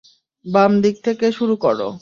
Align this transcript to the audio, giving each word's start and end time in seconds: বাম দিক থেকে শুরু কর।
বাম 0.45 0.71
দিক 0.81 0.95
থেকে 1.03 1.27
শুরু 1.31 1.55
কর। 1.57 1.79